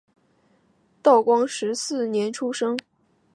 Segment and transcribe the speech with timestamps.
[1.03, 2.75] 道光十四年出生。